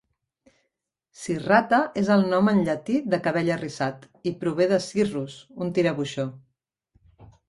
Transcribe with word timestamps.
"Cirrhata" 1.23 1.81
és 2.01 2.07
el 2.15 2.23
nom 2.31 2.49
en 2.53 2.61
llatí 2.69 2.95
de 3.13 3.19
"cabell 3.27 3.51
arrissat" 3.57 4.07
i 4.31 4.33
prové 4.45 4.67
de 4.71 4.79
"cirrus", 4.87 5.37
un 5.67 5.71
tirabuixó. 5.77 6.27